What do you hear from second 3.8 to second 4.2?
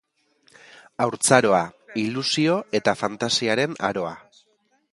aroa.